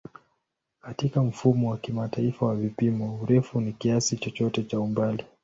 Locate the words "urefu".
3.23-3.61